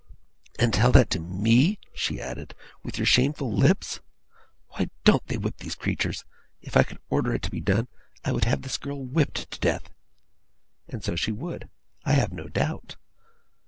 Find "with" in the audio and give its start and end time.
2.81-2.97